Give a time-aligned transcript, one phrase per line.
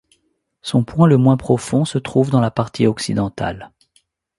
[0.63, 3.71] Son point le moins profond se trouve dans sa partie occidentale.